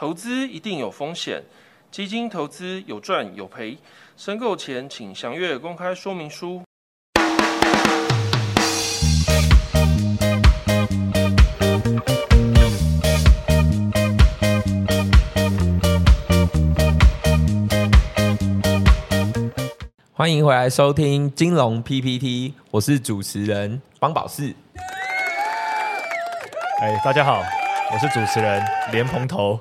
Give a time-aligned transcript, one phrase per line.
[0.00, 1.42] 投资一定有风险，
[1.90, 3.76] 基金投资有赚有赔，
[4.16, 6.62] 申购前请详阅公开说明书。
[20.12, 24.54] 欢迎回来收听金融 PPT，我是主持人方宝士。
[26.80, 27.42] 哎，大家好，
[27.92, 29.58] 我是主持人莲蓬头。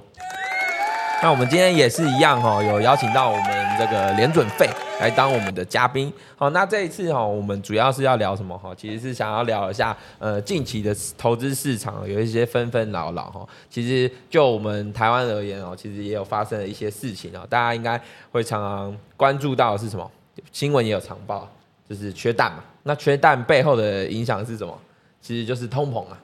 [1.20, 4.70] 那我们今天也是一样哈，有邀请到我们这个连准费
[5.02, 6.14] 来当我们的嘉宾。
[6.36, 8.72] 好，那这一次哈，我们主要是要聊什么哈？
[8.78, 13.48] 其实是想要聊一下呃近期的投资市场有一些纷纷扰扰哈。
[13.68, 18.00] 其实就我们台湾而言哦，其实也有发生了一些事情哦，大家应该
[18.32, 20.10] 会常常关注到的是什么？
[20.52, 21.50] 新闻也有常报，
[21.90, 22.64] 就是缺蛋嘛。
[22.84, 24.80] 那缺蛋背后的影响是什么？
[25.20, 26.18] 其实就是通膨啊。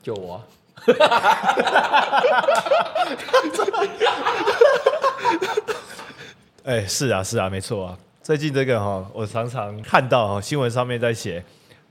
[0.00, 0.40] 就我。
[6.64, 7.98] 哎，是啊，是啊，没错啊。
[8.22, 11.44] 最近这个哈，我常常看到哈新闻上面在写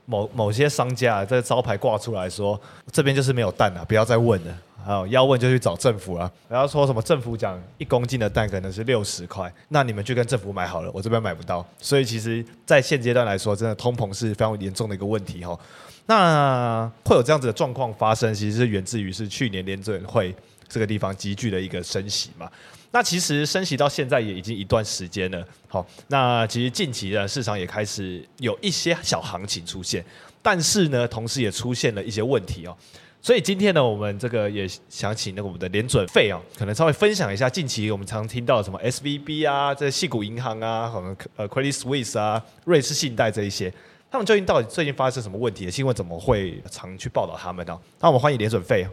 [0.06, 2.58] 某某些商家这个招牌挂出来说，
[2.90, 4.54] 这边就是没有蛋了，不要再问了。
[4.84, 6.30] 好，要问就去找政府啊。
[6.48, 11.64] 然后说什么政府讲一公斤的蛋可能是六十块，那你们去跟政府买好了，我这边买不到。
[11.78, 15.58] 所以其实，在现阶段来说，真的通膨是非常严重的一个问题哈。
[16.06, 20.34] 那会有这样子的状况发生，其实是源自于是去年联准会
[20.68, 22.50] 这个地方急剧的一个升息嘛。
[22.90, 25.42] 那其实升息到现在也已经一段时间了。
[25.66, 30.04] 好，那其实近期的市场也开始有一些小行情出现，
[30.42, 32.76] 但是呢，同时也出现了一些问题哦。
[33.22, 43.72] 所以今天呢，我们这个也想请那个我们的联准费哦，可能稍微分享一下近期我们常听到什么 S V B 啊，这细股银行啊，可能呃 Credit Suisse 啊，瑞士信贷这一些。
[44.12, 45.70] 他们究竟到底最近发生什么问题？
[45.70, 47.74] 新闻怎么会常去报道他们呢？
[47.98, 48.86] 那我们欢迎连准费。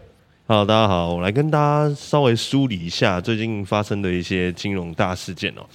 [0.48, 5.66] 好，大家好，我来跟大家稍微梳理一下最近发生的一些金融大事件哦。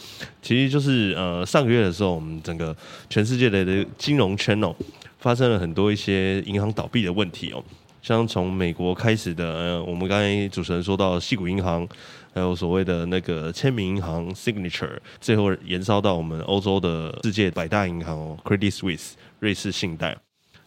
[0.41, 2.75] 其实就是呃上个月的时候，我们整个
[3.11, 4.75] 全世界的金融圈哦，
[5.19, 7.63] 发生了很多一些银行倒闭的问题哦。
[8.01, 11.87] 像从美国开始的，呃，我们刚才主持人说到细谷银行。
[12.37, 19.13] 还有所谓的那个签名银行 Signature，最后延烧到我们欧洲的世界百大银行哦，Credit Suisse
[19.45, 20.17] 瑞士信贷，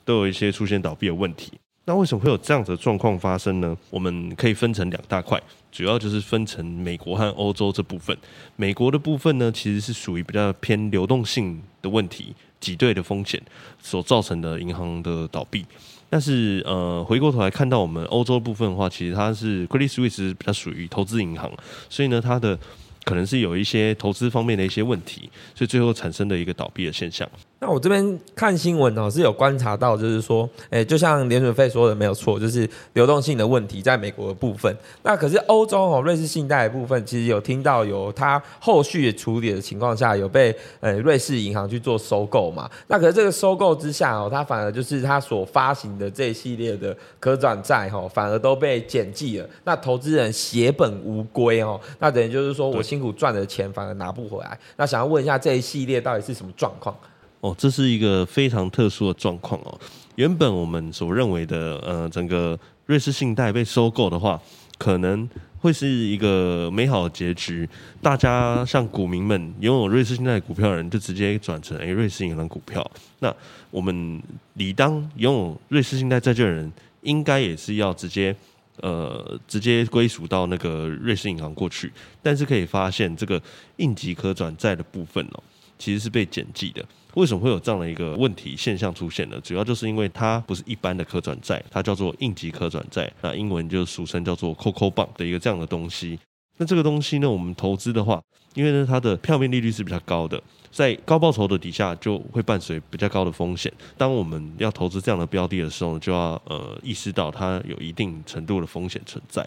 [0.06, 1.54] 都有一些出现倒闭的问题。
[1.86, 3.76] 那为什么会有这样子的状况发生呢？
[3.90, 8.16] 我们可以分成两大块，主要就是分成美国和欧洲这部分。
[8.56, 13.42] 美国的部分呢，其实是属于比较偏流动性的问题，挤兑的风险
[13.82, 15.66] 所造成的银行的倒闭。
[16.08, 21.52] 但是，呃，回过头来看到我们欧洲部分的话，其实它是 Credit Suisse 比较属于投资银行，
[21.90, 22.60] 所以呢，它的
[23.06, 27.30] 可能是有一些投资方面的一些问题，所以最后产生的一个倒闭的现象。
[27.60, 34.76] 那我这边看新闻哦，是有观察到，就是说，哎，就像联准费说的没有错，就是流动性的问题在美国的部分。
[35.02, 42.70] 那可是欧洲哦，瑞士信贷的部分，其实有听到有它后续处理的情况下，有被呃瑞士银行去做收购嘛？
[42.86, 49.50] 那可是这个收购之下哦，它反而就是它所发行的这一系列的可转债哈，反而都被减记了。
[49.64, 54.56] 那投资人血本无归哦，那等于就是说我辛苦赚的钱反而拿不回来。
[54.76, 56.96] 那想要问一下这一系列到底是什么状况？
[57.42, 59.80] 哦，这是一个非常特殊的状况哦。
[60.16, 64.42] 原本我们所认为的，呃，整个瑞士信贷被收购的话，
[64.80, 67.70] 可能会是一个美好的结局。
[68.02, 72.84] 大家像股民们拥有瑞士信贷股票的人，就直接转成诶瑞士银行股票。
[73.20, 73.32] 那
[73.70, 74.20] 我们
[74.54, 76.72] 理当拥有瑞士信贷债券的人，
[77.02, 78.36] 应该也是要直接
[78.82, 81.94] 呃直接归属到那个瑞士银行过去。
[82.24, 83.40] 但是可以发现，这个
[83.76, 85.44] 应急可转债的部分哦，
[85.78, 86.84] 其实是被减记的。
[87.18, 89.42] 为什么会有这样的一个问题现象出现呢？
[89.44, 96.20] 主要就是因为它不是一般的可转债，它叫做应急可转债，那英文就俗称叫做 COCO 棒的一个这样的东西。
[96.58, 98.22] 那这个东西呢，我们投资的话，
[98.54, 100.40] 因为呢它的票面利率是比较高的，
[100.72, 103.74] 在高报酬的底下就会伴随比较高的风险。
[103.98, 109.44] 当我们要投资这样的标的的时候，就要呃意识到它有一定程度的风险存在。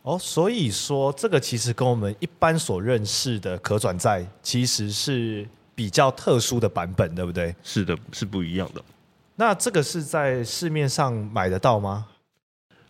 [0.00, 5.46] 哦，所以说这个其实跟我们一般所认识的可转债其实是。
[5.74, 7.54] 比较特殊的版本，对不对？
[7.62, 8.82] 是的，是不一样的。
[9.36, 12.06] 那这个是在市面上买得到吗？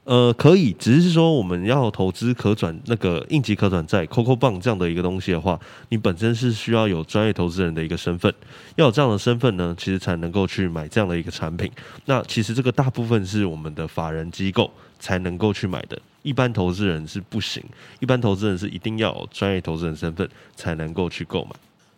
[0.04, 5.56] 呃，可以，只是说我们要投资可转那个应急可转债 COCO 棒这样的一个东西的话，
[5.90, 8.34] 你本身是需要有专业投资人的一个身份，
[8.74, 11.70] 要有这样的身份呢，其实才能够去买这样的一个产品。
[12.06, 14.68] 那其实这个大部分是我们的法人机构
[14.98, 17.62] 才能够去买的，一般投资人是不行。
[18.00, 21.50] 一般投资人是一定要有专业投资人身份才能够去购买。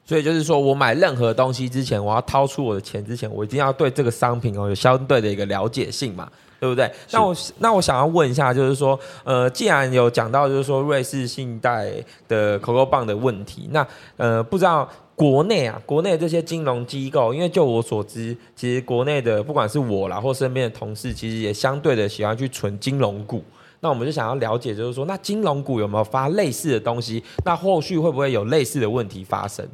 [0.07, 6.29] 所以就是说，我买任何东西之前，我要掏出我的钱之前，我一定要对这个商品哦有相对的一个了解性嘛，
[6.61, 6.91] 对对不对？
[7.11, 11.93] 那我那我想要问一下，就是说，呃，既然有讲到就是说瑞士信贷
[12.27, 13.87] 的 COCO 棒的问题，那
[14.17, 23.45] 呃，不知道国内啊，国内这些金融机构，因为就我所知，其实国内的不管是我啦或身边的同事，其实也相对的喜欢去存金融股。
[23.81, 27.23] 那我们就想要了解，就是说，那金融股有没有发类似的东西？
[27.45, 29.67] 那后续会不会有类似的问题发生？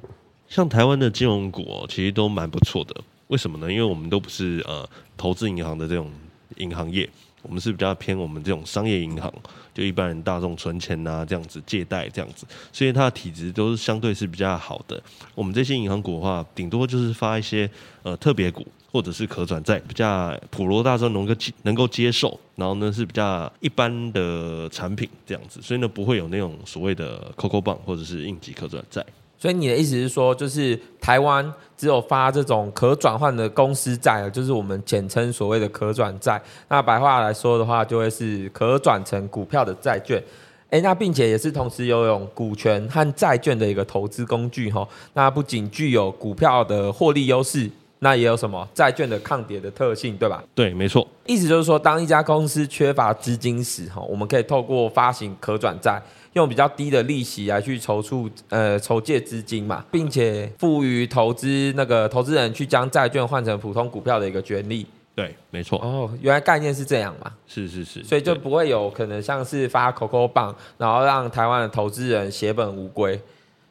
[0.50, 2.94] 像台湾的金融股哦，其实都蛮不错的。
[3.28, 3.72] 为什么呢？
[3.72, 4.86] 因为我们都不是呃
[5.16, 6.10] 投资银行的这种
[6.56, 7.08] 银行业，
[7.42, 9.32] 我们是比较偏我们这种商业银行，
[9.72, 15.00] 就一般人大众存钱呐这样子借贷这样子，所以它的体质都是相对是比较好的。
[15.36, 17.70] 我们这些银行股的话，顶多就是发一些
[18.02, 29.06] 呃特别股或者是可转债，比较普罗大众能够接能够接受，然后呢是比较一般的产品这样子，所以呢不会有那种所谓的 COCO 棒或者是应急可转债。
[29.40, 36.38] 所以你的意思是说，就是台湾只有发这种可转换的公司债，就是我们简称所谓的可转债。
[36.68, 40.22] 那白话来说的话，就会是可转成股票的债券。
[40.68, 44.86] 诶，那并且也是同时拥有股权和债券的一个投资工具哈。
[45.14, 47.68] 那不仅具有股票的获利优势，
[48.00, 50.44] 那也有什么债券的抗跌的特性，对吧？
[50.54, 51.08] 对，没错。
[51.24, 56.00] 意思就是说，当一家公司缺乏资金时，哈，我们可以透过发行可转债。
[56.34, 64.86] 用比较低的利息来去筹措呃筹借资金嘛，并且赋予投资那个投资人去将债券换成普通股票的一个权利。
[65.12, 65.78] 对，没错。
[65.80, 67.32] 哦，原来概念是这样嘛？
[67.46, 68.02] 是是是。
[68.04, 73.20] 所以就不会有可能像是发 COCO 棒，然后让台湾的投资人血本无归。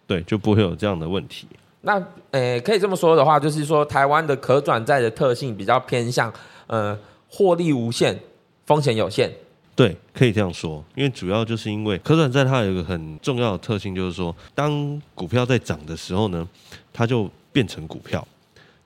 [0.05, 1.47] 对，就不会有这样的问题。
[1.81, 1.93] 那
[2.31, 6.31] 呃，可以这么说的话，就是说台湾的可转债的特性比较偏向
[6.67, 6.95] 呃
[7.29, 8.19] 获利无限，
[8.65, 9.31] 风险有限。
[9.79, 16.45] 对，可以这样说，因为主要就是因为可转债它有一个很重要的特性，就是说，当股票在涨的时候呢，
[16.91, 18.19] 它就变成股票；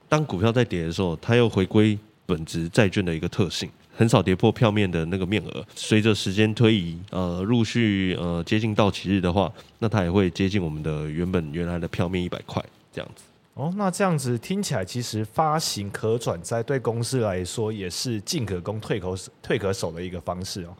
[0.07, 1.97] 当股票在跌的时候，它又回归
[2.27, 5.65] 本质债券的一个特性，很少跌破票面的那个面额。
[5.73, 13.23] 随着时间推移，呃，陆续呃接近到期日的话，那它也会接近我们的原本原来的票面一百块这样子。
[13.55, 20.75] 哦，那这样子听起来，其实发行可转债对公司来说也是进可攻、退可退可守的一个方式哦。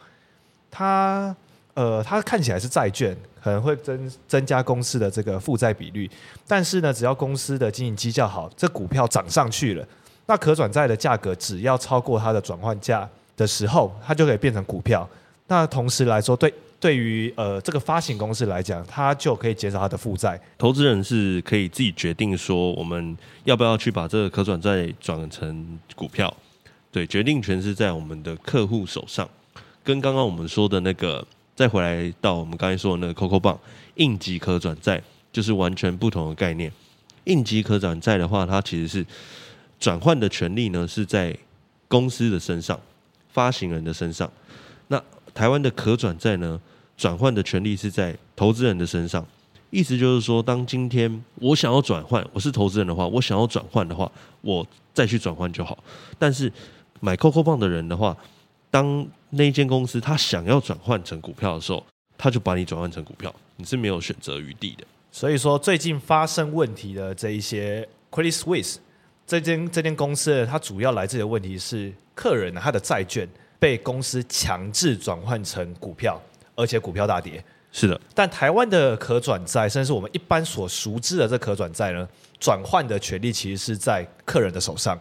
[0.70, 1.34] 它
[1.74, 6.10] 呃，它看起来是债券，可能会增增加公司的这个负债比率，
[6.48, 9.86] 但是呢，只要公司的经营绩效好，这股票涨上去了，
[10.26, 15.08] 那可转债的价格只要超过它的转换价的时候，它就可以变成股票。
[15.46, 16.52] 那同时来说，对。
[16.84, 20.38] 对于呃这个发行公司来讲，它就可以减少它的负债。
[20.58, 26.36] 投资人是可以自己决定说，我们要不要去把这个可转债转成股票。
[26.92, 29.26] 对，决定权是在我们的客户手上。
[29.82, 31.26] 跟刚刚我们说的那个，
[31.56, 33.58] 再回来到我们刚才说的那个 COCO 棒
[33.94, 35.02] 应急可转债，
[35.32, 36.70] 就是完全不同的概念。
[37.24, 39.06] 应急可转债的话，它其实是
[39.80, 41.34] 转换的权利呢是在
[41.88, 42.78] 公司的身上，
[43.32, 44.30] 发行人的身上。
[44.88, 45.02] 那
[45.32, 46.60] 台湾的可转债呢？
[46.96, 49.26] 转换的权利是在投资人的身上，
[49.70, 54.10] 意思就是说，当今天我想要转换，我是投资人的话，我想要转换的话，
[54.40, 55.76] 我再去转换就好。
[56.18, 56.50] 但是
[57.00, 58.16] 买 COCO 棒的人的话，
[58.70, 61.84] 当那间公司他想要转换成股票的时候，
[62.16, 64.84] 他就把你转换成股票，你是没有选择余地的。
[65.10, 68.76] 所以说，最近发生问题的这一些 Credit Suisse
[69.26, 76.20] 这间这间公司，它主要来自的问题是客人他的债券被公司强制转换成股票。
[76.54, 77.42] 而且股票大跌，
[77.72, 78.00] 是的。
[78.14, 82.08] 但台湾的可转债，甚至是我们一般所熟知的这可转债呢，
[82.38, 84.98] 转换的权利其实是在客人的手上。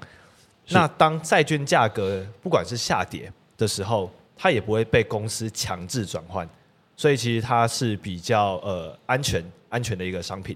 [0.69, 6.48] 那当债券价格不管是下跌的时候，它也不会被公司强制转换，
[6.95, 10.55] 所以其实它是比较呃安全、安全的一个商品。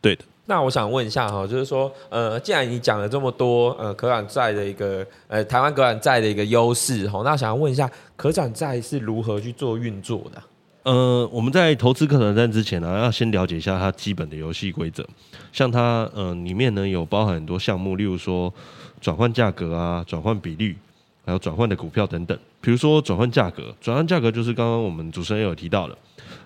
[0.00, 0.24] 对的。
[0.46, 10.42] 那我想问一下哈，就是说，呃，既然你讲了这么多，呃，可转债的一个，呃，台湾可转债的一个优势哈，那想要问一下，可转债是如何去做运作的？
[10.82, 15.02] 呃，我们在投资可转债之前呢，要先了解一下它基本的游戏规则。
[15.50, 18.52] 像它，呃，里面呢有包含很多项目，例如说
[19.00, 20.76] 转换价格啊、转换比率，
[21.24, 22.38] 还有转换的股票等等。
[22.60, 25.96] 比如说转换价格，转换价格就是刚刚我们主持人有提到的，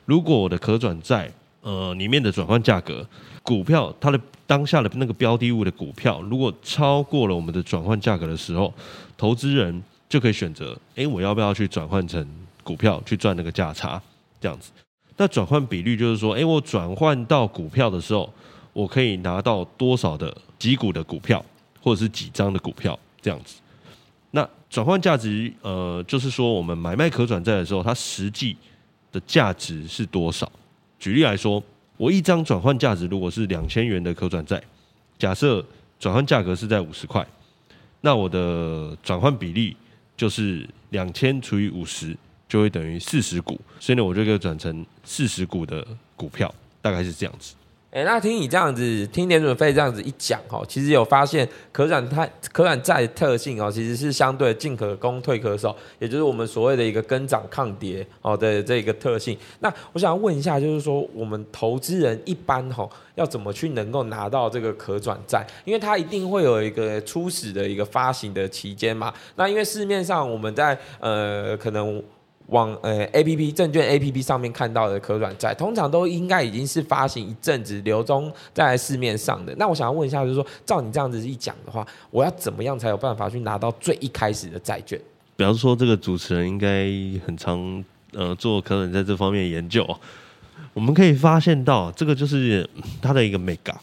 [0.04, 1.28] 如果我的可转债，
[1.68, 3.06] 呃，里面的转换价格。
[3.42, 8.72] 股票它的当下的那个标的物的股票，如果超过了我们的转换价格的时候，
[9.18, 12.26] 投资人就可以选择：哎，我要不要去转换成
[12.62, 14.00] 股票去赚那个价差？
[14.40, 14.70] 这样子。
[15.18, 18.32] 那转换比率就是说：哎，我转换到股票的时候，
[18.72, 21.44] 我可以拿到多少的几股的股票，
[21.82, 23.60] 或者是几张的股票这样子。
[24.30, 28.56] 那转换价值，呃，就是说我们买卖可转债的时候，它实际
[29.12, 30.50] 的价值是多少？
[30.98, 31.62] 举例来说。
[31.96, 34.62] 我一张转换价值如果是两千元的可转债，
[35.18, 35.64] 假设
[35.98, 37.26] 转换价格是在五十块，
[38.02, 39.76] 那我的转换比例
[40.16, 42.16] 就是两千除以五十
[42.48, 47.56] 就会等于四十股，所以呢，我就可以转成四十股的股票，大概是这样子。
[47.90, 59.36] 哎，那听你这样子，听联准费这样子一讲哦，其实有发现可转债可转债特性哦，其实是相对进可攻退可守，也就是我们所谓的一个跟涨抗跌哦的这个特性。
[59.60, 65.46] 那我想问一下，就是说我们投资人一般哈要怎么去能够拿到这个可转债？
[65.64, 69.10] 因为它一定会有一个初始的一个发行的期间嘛。
[69.36, 72.02] 那因为市面上我们在呃可能。
[72.48, 79.54] 往呃 A P P 证券 A P P 上面看到的可转债，通常都应该已经是发行一阵子流通在市面上的。
[79.56, 85.00] 那我想要问一下，就是说，照你这样子一讲的话，我要怎么样才有办法去拿到最一开始的债券？
[85.36, 86.88] 比方说，这个主持人应该
[87.24, 89.86] 很常呃做可转在这方面研究，
[90.72, 92.68] 我们可以发现到，这个就是
[93.00, 93.74] 它的一个 mega。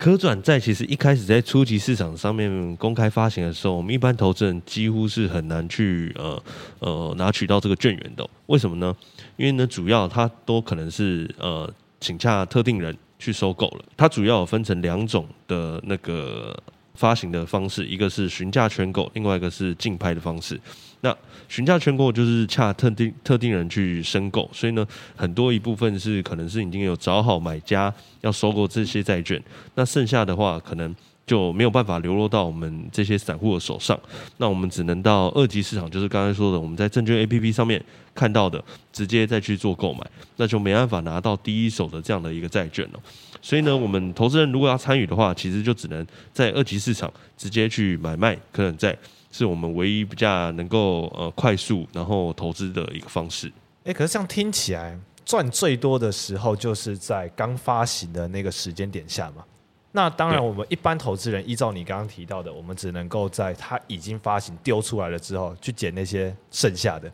[0.00, 6.42] 可转债其实一开始在初级市场上面公开发行的时候，我们一般投资人几乎是很难去呃
[6.78, 8.26] 呃拿取到这个券源的。
[8.46, 8.96] 为什么呢？
[9.36, 13.84] 因为呢，主要它都可能是呃请假特定人去收购了。
[13.94, 16.58] 它主要分成两种的那个
[17.00, 20.60] 发行的方式，一个是询价圈购，另外一个是竞拍的方式。
[21.00, 21.16] 那
[21.48, 27.90] 询价圈购就是洽特定特定人去申购，所以呢，很多一部分是可能是已经有找好买家
[28.20, 29.42] 要收购这些债券，
[29.76, 30.94] 那剩下的话可能
[31.30, 33.96] 就没有办法流落到我们这些散户的手上，
[34.38, 37.80] 那我们只能到二级市场，就是刚才说的我们在证券 A P P 上面
[38.12, 38.60] 看到的，
[38.92, 42.98] 直接再去做购买，那就没办法拿到第一手的这样的一个债券了。
[43.40, 48.98] 所以呢，我们投资人如果要参与的话，其实就只能在二级市场直接去买卖可能债。
[49.30, 53.52] 是我们唯一比较能够呃快速然后投资的一个方式。
[53.84, 59.44] 哎，可是这样听起来赚最多的时候就是在刚发行的那个时间点下嘛。
[59.92, 67.10] 那当然，我们一般投资人依照你刚刚提到的，我们只能够在它已经发行丢出来了之后去捡那些剩下的。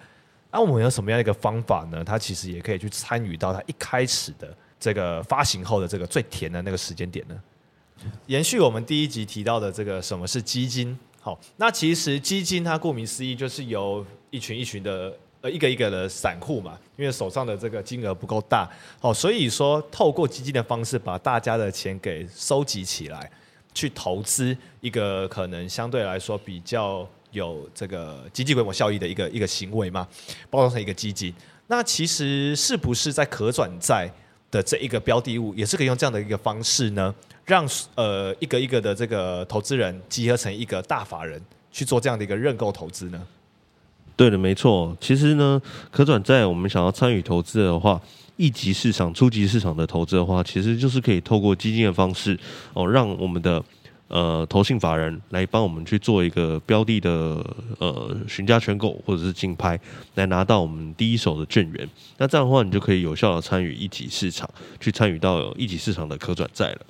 [0.50, 2.04] 那我们有什么样一个方法呢？
[2.04, 7.34] 它其实也可以去参与到它一开始的这个发行后的这个最甜的那个时间点呢？
[8.26, 10.98] 延续我们第一集提到的这个什么是基金。
[11.18, 15.16] 好，那其实基金它顾名思义就是由一群一群的
[15.50, 18.68] 一个一个的散户嘛，因为手上的这个金额不够大，
[19.00, 23.30] 好，所以说透过基金的方式把大家的钱给收集起来，
[23.74, 30.06] 去投资一个可能相对来说比较有这个经济规模效益的一个一个行为嘛，
[30.50, 31.32] 包装成一个基金。
[31.68, 34.08] 那其实是不是在可转债
[34.50, 37.14] 的这一个标的物，也是可以用这样的一个方式呢？
[37.44, 43.26] 让呃一个一个的这个投资人集合成一个大法人去做这样的一个认购投资呢？
[44.16, 44.96] 对的，没错。
[44.98, 48.00] 其实呢，可转债我们想要参与投资的话，
[48.36, 52.38] 一级市场、初级市场的投资的话，其实就是可以透过基金的方式
[52.72, 53.62] 哦，让我们的
[54.08, 57.10] 呃投信法人来帮我们去做一个标的的
[57.78, 59.78] 呃询价圈购或者是竞拍，
[60.14, 61.86] 来拿到我们第一手的券源。
[62.16, 64.48] 那这样的话，你就可以有效的参与一级市场，
[64.80, 66.80] 去参与到一级市场的可转债了。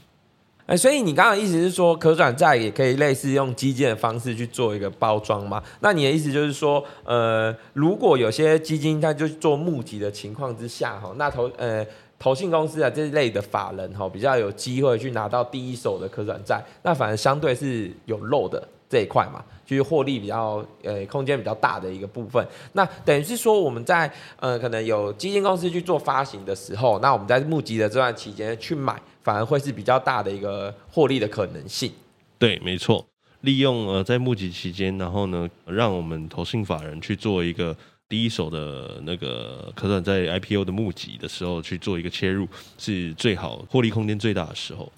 [0.67, 5.63] 哎，所以你刚刚意思是说，可转债也可以类似用基金的方式去做一个包装嘛？
[5.79, 11.87] 那你的意思就是说，呃，如果有些基金它就做募集的情况之下，哈，那投呃
[12.19, 22.47] 投信公司啊这类的法人哈，比较有机会去拿到第一手的可转债，那反而相对是有漏的这一块嘛，就是获利比较呃空间比较大的一个部分。
[22.73, 29.01] 那等于是说，我们在呃可能有基金公司去做发行的时候，那我们在募集的这段期间去买。
[29.27, 31.91] 反而会是比较大的一个获利的可能性。
[32.39, 33.05] 对，没错，
[33.41, 37.77] 利用呃在募集期间，然后呢，让我们投信法人去做一个
[38.09, 42.47] 第一手的那个可转在 IPO 的募集的时候去做一个切入，
[42.79, 44.93] 是最好获利空间最大的时候。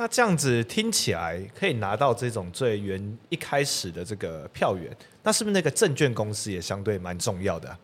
[0.00, 4.90] 那这样子听起来可以拿到这种最原一开始的这个票源，
[5.22, 7.76] 那是不是那个证券公司也相对蛮重要的？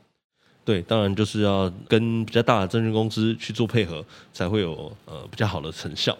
[0.64, 6.16] 对，当然就是要跟比较大的证券公司去做配合，才会有呃比较好的成效。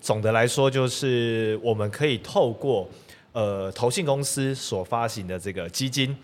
[0.00, 2.88] 总的来说，就是我们可以透过
[3.30, 6.16] 呃投信公司所发行的这个基金，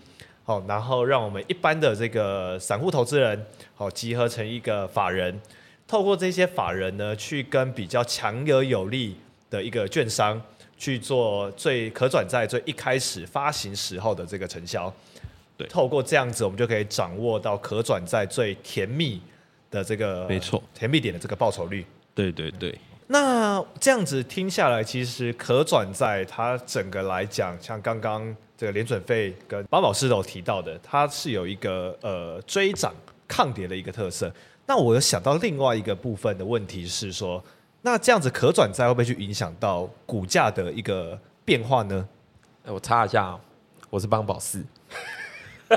[0.43, 5.39] 好，然后让我们一般的这个散户投资人，好集合成一个法人，
[5.87, 9.15] 透过这些法人呢，去跟比较强而有力
[9.49, 10.41] 的一个券商
[10.77, 14.91] 去做最可转债最一开始发行时候的这个承销。
[15.55, 19.21] 对，透过这样子，我们就可以掌握到可转债最甜蜜
[19.69, 21.85] 的这个没错甜蜜点的这个报酬率。
[22.15, 22.75] 对对对。
[23.07, 32.91] 那这样子听下来，其实可转债它整个来讲，像刚刚这个联准费跟巴宝师都提到的，它是有一个呃追涨
[33.27, 34.33] 抗跌的一个特色。
[34.65, 37.43] 那我有想到另外一个部分的问题是说，
[37.81, 42.07] 那这样子可转债会不会去影响到股价的一个变化呢？
[42.65, 43.37] 哎，我插一下，
[43.89, 44.63] 我是邦宝四。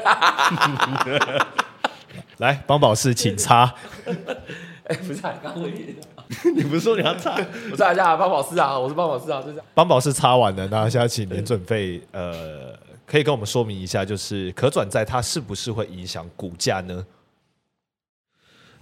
[2.38, 3.74] 来，帮宝四请插。
[4.84, 5.64] 哎，不是、啊，刚刚
[6.54, 7.36] 你不是说你要插？
[7.72, 9.66] 我插一下帮宝四啊，我是帮宝四啊，就这样。
[9.74, 12.72] 帮宝四插完了，那现在请您准费，呃，
[13.04, 17.04] 可以跟我们说明一下，就是可转债它是不是会影响股价呢？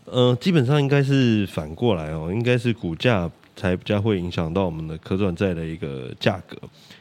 [0.04, 6.56] 呃，基本上应该是反过来哦，应该是股价才比较会影响到我们的可转债的一个价格，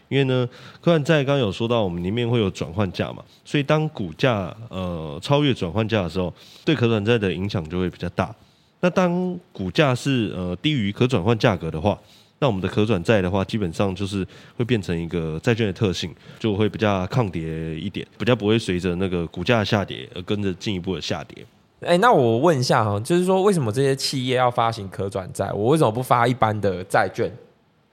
[0.08, 0.48] 因为呢，
[0.80, 6.34] 可转债刚有说到我们里面会有转换价嘛，所以当股价呃超越转换价的时候，
[6.64, 8.34] 对可转债的影响就会比较大。
[8.80, 12.00] 那当股价是呃低于可转换价格的话，
[12.40, 21.46] 那我们的可转债的话，基本上就是会变成一个债券的特性，就会比较抗跌一点，比较不会随着那个股价下跌而跟着进一步的下跌。
[21.86, 25.52] 哎，那我问一下哈，就是说为什么这些企业要发行可转债？
[25.54, 27.32] 我为什么不发一般的债券，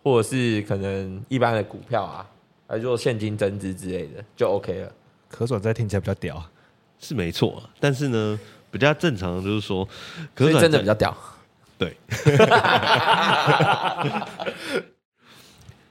[0.03, 2.27] 或者是可能一般的股票啊，
[2.69, 4.93] 来做现金增值之类的就 OK 了？
[5.29, 6.43] 可转债听起来比较屌，
[6.99, 8.39] 是没错，但是呢，
[8.71, 9.87] 比较正常的就是说，
[10.35, 11.17] 可所以转债真的比较屌。
[11.79, 11.97] 对，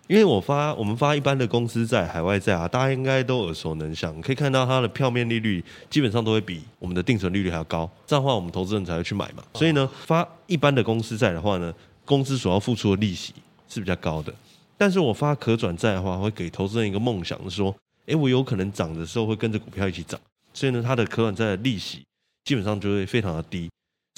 [0.09, 9.43] 因为我发我们发一般的公司债、海外债啊，大家应该都耳熟能详，可以看到它的票面利率基本上都会比我们的定存利率还要高，这样的话我们投资人才会去买嘛。
[9.53, 11.71] 所以呢，发一般的公司债的话呢，
[12.05, 13.35] 公司所要付出的利息
[13.67, 14.33] 是比较高的。
[14.79, 17.75] 但是我发可转债的话，会给投资人一个梦想，说，
[18.07, 20.19] 诶，我有可能涨的时候会跟着股票一起涨，
[20.55, 22.01] 所以呢，它的可转债的利息
[22.45, 23.69] 基本上就会非常的低，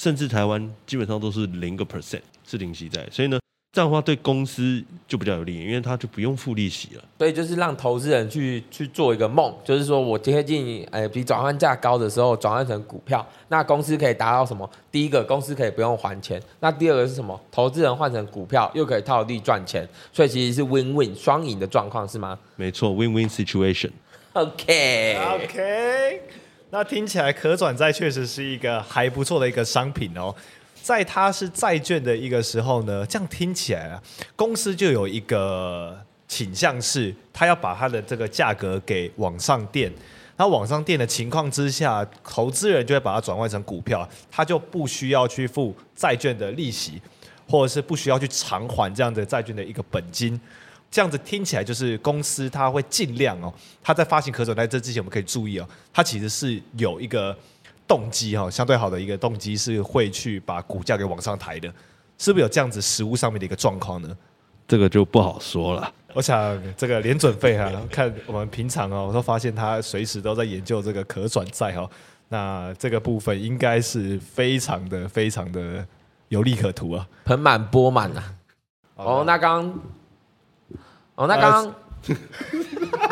[0.02, 3.38] 甚至台湾基本上都是零个 percent 是零息债，所以呢，
[3.72, 7.02] 这样的话对公司就比较有利，因为他就不用付利息了。
[7.18, 14.68] 所以就是让投资人去去做一个梦，就是说我接近呃比转换价高的时候转换成股票，那公司可以达到什么？
[14.90, 17.40] 第一个，公司可以不用还钱；那第二个是什么？
[17.50, 23.90] 投资人换成股票又可以套利赚钱，所以其实是 win win 双赢的状况，是吗没错，win win situation。
[24.34, 26.20] ？OK，OK，
[26.68, 30.34] 那听起来可转债确实是一个还不错的一个商品哦。
[30.82, 34.02] 在它是债券的一个时候呢，这样听起来啊，
[34.34, 39.92] 公司就有一个倾向是，它要把它的这个价格给往上垫。
[40.38, 47.00] 那往上垫的情况之下，投资人就会把它转换成股票，他就不需要去付债券的利息，
[47.46, 50.40] 或者是不需要去偿还这样的债券的一个本金。
[50.90, 57.36] 这样子听起来就是公司它会尽量哦，它在发行可转债这之前，我们可以注意哦，它其实是有一个
[57.92, 61.68] 动机哈、哦，相对好的一个动机是会去把股价给往上抬的，
[62.16, 64.16] 是不是有这样子实物上面的一个状况呢？
[64.66, 65.92] 这个就不好说了。
[66.14, 71.90] 我想这个连准费啊，看我们平常哦，我都发现他随时都在研究这个可转债哦，
[72.30, 75.86] 那这个部分应该是非常的非常的
[76.28, 77.06] 有利可图啊。
[77.26, 78.34] 盆满钵满啊！
[78.96, 79.80] 哦，那刚刚，
[81.16, 81.74] 哦，那刚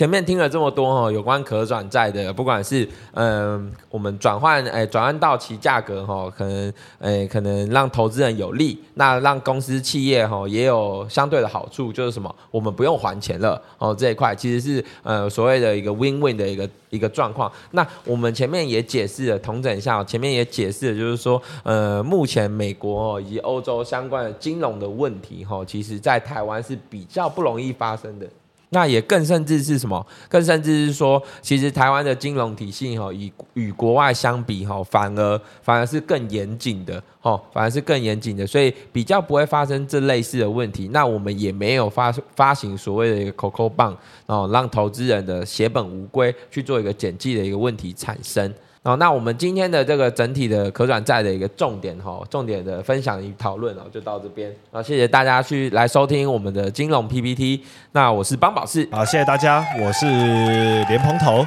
[0.00, 17.52] 前面听了这么多哈，有关可转债的，不管是嗯、我们转换哎转换到期价格哈，可能哎可能让投资人有利，那让公司企业哈也有相对的好处，就是什么，我们不用还钱了哦，这一块其实是呃所谓的一个 win win 的一个一个状况。
[17.72, 28.26] 那我们前面也解释了，同整一下哦，前面也解释了，就是说呃目前美国以及欧洲相关的金融的问题哈，其实在台湾是比较不容易发生的。
[28.72, 30.04] 那也更甚至是什么？
[30.28, 40.88] 更甚至是说，其实台湾的金融体系哈，与与国外相比哈，反而反而是更严谨的哈，反而是更严谨的，所以比较不会发生这类似的问题。
[40.92, 48.52] 那我们也没有发发行所谓的一个 COCO 棒哦，让投资人的血本无归去做一个减记的一个问题产生。
[48.82, 54.50] 哦，那我们今天的这个整体的可转债的一个重点哈，重点的分享与讨论哦，就到这边。
[54.72, 57.62] 啊，谢谢大家去来收听我们的金融 PPT。
[57.92, 61.44] 那我是邦宝士，好，谢谢大家，我是莲蓬头。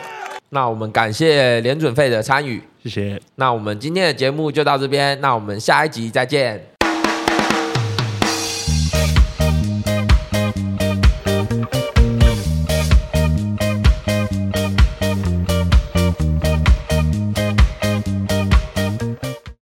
[0.50, 2.62] 那我们感谢联准费的参与。
[2.84, 3.20] 谢谢。
[3.38, 6.73] 那我们今天的节目就到这边，那我们下一集再见。